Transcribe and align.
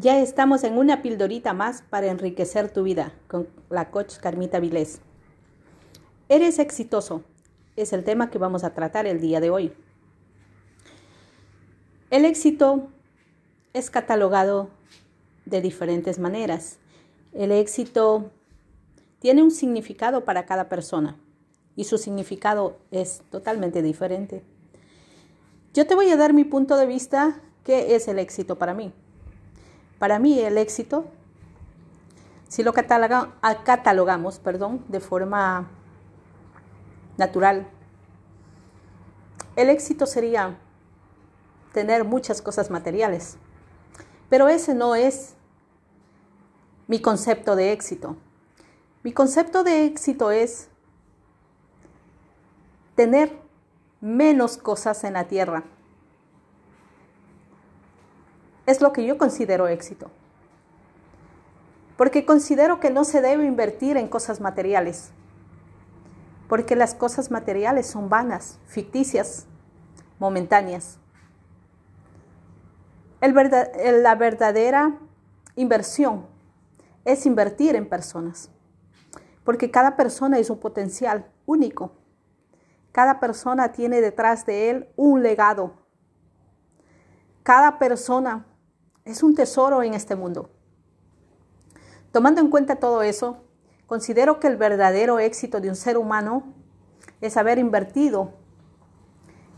Ya 0.00 0.20
estamos 0.20 0.62
en 0.62 0.78
una 0.78 1.02
pildorita 1.02 1.54
más 1.54 1.82
para 1.82 2.06
enriquecer 2.06 2.72
tu 2.72 2.84
vida 2.84 3.12
con 3.26 3.48
la 3.68 3.90
coach 3.90 4.18
Carmita 4.18 4.60
Vilés. 4.60 5.00
Eres 6.28 6.60
exitoso, 6.60 7.24
es 7.74 7.92
el 7.92 8.04
tema 8.04 8.30
que 8.30 8.38
vamos 8.38 8.62
a 8.62 8.74
tratar 8.74 9.08
el 9.08 9.20
día 9.20 9.40
de 9.40 9.50
hoy. 9.50 9.72
El 12.10 12.24
éxito 12.24 12.86
es 13.72 13.90
catalogado 13.90 14.70
de 15.46 15.60
diferentes 15.60 16.20
maneras. 16.20 16.78
El 17.32 17.50
éxito 17.50 18.30
tiene 19.18 19.42
un 19.42 19.50
significado 19.50 20.24
para 20.24 20.46
cada 20.46 20.68
persona 20.68 21.16
y 21.74 21.84
su 21.84 21.98
significado 21.98 22.78
es 22.92 23.22
totalmente 23.32 23.82
diferente. 23.82 24.44
Yo 25.74 25.88
te 25.88 25.96
voy 25.96 26.08
a 26.10 26.16
dar 26.16 26.34
mi 26.34 26.44
punto 26.44 26.76
de 26.76 26.86
vista, 26.86 27.40
qué 27.64 27.96
es 27.96 28.06
el 28.06 28.20
éxito 28.20 28.58
para 28.58 28.74
mí. 28.74 28.92
Para 29.98 30.18
mí 30.18 30.38
el 30.38 30.58
éxito, 30.58 31.06
si 32.48 32.62
lo 32.62 32.72
catalogamos 32.72 34.38
perdón, 34.38 34.84
de 34.88 35.00
forma 35.00 35.68
natural, 37.16 37.68
el 39.56 39.70
éxito 39.70 40.06
sería 40.06 40.56
tener 41.72 42.04
muchas 42.04 42.40
cosas 42.40 42.70
materiales. 42.70 43.38
Pero 44.28 44.48
ese 44.48 44.74
no 44.74 44.94
es 44.94 45.34
mi 46.86 47.00
concepto 47.00 47.56
de 47.56 47.72
éxito. 47.72 48.16
Mi 49.02 49.12
concepto 49.12 49.64
de 49.64 49.84
éxito 49.84 50.30
es 50.30 50.68
tener 52.94 53.36
menos 54.00 54.58
cosas 54.58 55.02
en 55.04 55.14
la 55.14 55.26
tierra 55.26 55.64
es 58.68 58.82
lo 58.82 58.92
que 58.92 59.06
yo 59.06 59.16
considero 59.16 59.66
éxito. 59.66 60.10
Porque 61.96 62.26
considero 62.26 62.80
que 62.80 62.90
no 62.90 63.04
se 63.04 63.22
debe 63.22 63.46
invertir 63.46 63.96
en 63.96 64.08
cosas 64.08 64.42
materiales. 64.42 65.10
Porque 66.50 66.76
las 66.76 66.94
cosas 66.94 67.30
materiales 67.30 67.86
son 67.86 68.10
vanas, 68.10 68.58
ficticias, 68.66 69.46
momentáneas. 70.18 70.98
la 73.22 74.14
verdadera 74.16 74.98
inversión 75.56 76.26
es 77.06 77.24
invertir 77.24 77.74
en 77.74 77.88
personas. 77.88 78.50
Porque 79.44 79.70
cada 79.70 79.96
persona 79.96 80.38
es 80.38 80.50
un 80.50 80.60
potencial 80.60 81.24
único. 81.46 81.92
Cada 82.92 83.18
persona 83.18 83.72
tiene 83.72 84.02
detrás 84.02 84.44
de 84.44 84.68
él 84.68 84.88
un 84.94 85.22
legado. 85.22 85.72
Cada 87.42 87.78
persona 87.78 88.44
es 89.08 89.22
un 89.22 89.34
tesoro 89.34 89.82
en 89.82 89.94
este 89.94 90.16
mundo. 90.16 90.50
Tomando 92.12 92.42
en 92.42 92.50
cuenta 92.50 92.76
todo 92.76 93.02
eso, 93.02 93.38
considero 93.86 94.38
que 94.38 94.48
el 94.48 94.56
verdadero 94.56 95.18
éxito 95.18 95.60
de 95.60 95.70
un 95.70 95.76
ser 95.76 95.96
humano 95.96 96.52
es 97.22 97.38
haber 97.38 97.58
invertido 97.58 98.34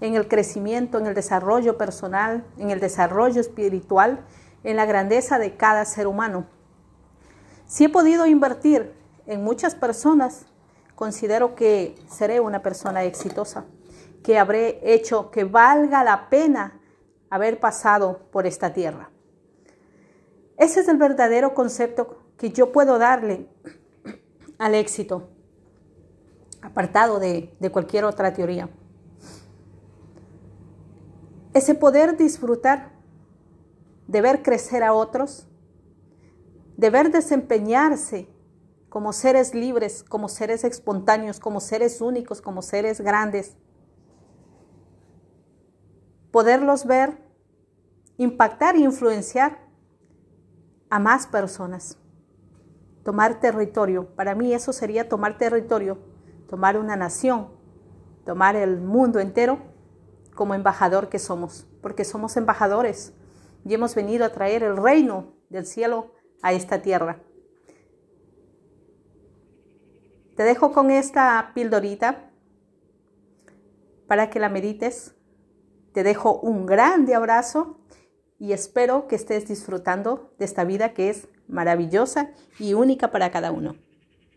en 0.01 0.15
el 0.15 0.29
crecimiento, 0.29 0.99
en 0.99 1.07
el 1.07 1.15
desarrollo 1.15 1.77
personal, 1.77 2.47
en 2.59 2.71
el 2.71 2.79
desarrollo 2.79 3.41
espiritual, 3.41 4.25
en 4.63 4.77
la 4.77 4.87
grandeza 4.87 5.39
de 5.39 5.57
cada 5.57 5.85
ser 5.85 6.07
humano. 6.07 6.47
Si 7.67 7.85
he 7.85 7.89
podido 7.89 8.27
invertir 8.27 8.95
en 9.27 9.43
muchas 9.43 9.75
personas, 9.75 10.47
considero 10.95 11.57
que 11.57 11.97
seré 12.09 12.39
una 12.39 12.63
persona 12.63 13.03
exitosa, 13.03 13.65
que 14.23 14.39
habré 14.39 14.81
hecho 14.95 15.31
que 15.33 15.43
valga 15.43 16.05
la 16.05 16.29
pena 16.31 16.81
haber 17.31 17.59
pasado 17.59 18.29
por 18.31 18.47
esta 18.47 18.73
tierra. 18.73 19.11
Ese 20.61 20.81
es 20.81 20.89
el 20.89 20.99
verdadero 20.99 21.55
concepto 21.55 22.19
que 22.37 22.51
yo 22.51 22.71
puedo 22.71 22.99
darle 22.99 23.49
al 24.59 24.75
éxito, 24.75 25.31
apartado 26.61 27.19
de, 27.19 27.57
cualquier 27.73 28.05
otra 28.05 28.35
teoría. 28.35 28.69
Ese 31.55 31.75
poder 31.75 32.19
disfrutar 32.19 32.93
de 34.07 34.21
ver 34.21 34.43
crecer 34.43 34.85
a 34.85 34.93
otros, 34.93 35.49
de 36.77 36.91
ver 36.91 37.11
desempeñarse 37.11 38.29
como 38.91 39.15
seres 39.15 39.55
libres, 39.55 40.03
como 40.03 40.29
seres 40.29 40.63
espontáneos, 40.65 41.41
como 41.41 41.61
seres 41.61 42.03
únicos, 42.03 42.43
como 42.43 42.61
seres 42.61 43.01
grandes. 43.01 43.57
Poderlos 46.31 46.85
ver, 46.85 47.17
impactar 48.19 48.77
e 48.77 48.81
influenciar 48.81 49.70
a 50.91 50.99
más 50.99 51.27
personas. 51.27 51.97
Tomar 53.05 53.41
territorio. 53.41 54.15
Para 54.15 54.35
mí 54.35 54.53
eso 54.53 54.73
sería 54.73 55.09
tomar 55.09 55.39
territorio, 55.39 55.99
tomar 56.49 56.77
una 56.77 56.97
nación, 56.97 57.49
tomar 58.27 58.57
el 58.57 58.81
mundo 58.81 59.21
entero 59.21 59.59
como 60.35 60.55
embajador 60.55 61.09
que 61.09 61.19
somos, 61.19 61.67
porque 61.81 62.05
somos 62.05 62.37
embajadores 62.37 63.15
y 63.65 63.75
hemos 63.75 63.95
venido 63.95 64.25
a 64.25 64.31
traer 64.31 64.63
el 64.63 64.77
reino 64.77 65.35
del 65.49 65.67
cielo 65.67 66.13
a 66.43 66.53
esta 66.53 66.83
tierra. 66.83 67.23
Te 70.37 70.43
dejo 70.43 70.73
con 70.73 70.91
esta 70.91 71.53
pildorita 71.55 72.31
para 74.07 74.31
que 74.31 74.41
la 74.41 74.49
medites. 74.49 75.15
Te 75.93 76.03
dejo 76.03 76.41
un 76.41 76.67
grande 76.67 77.15
abrazo 77.15 77.80
y 78.41 78.53
espero 78.53 79.07
que 79.07 79.15
estés 79.15 79.47
disfrutando 79.47 80.33
de 80.39 80.47
esta 80.47 80.65
vida 80.65 80.95
que 80.95 81.11
es 81.11 81.29
maravillosa 81.47 82.31
y 82.59 82.75
única 82.75 83.11
para 83.11 83.31
cada 83.31 83.53
uno. 83.53 83.77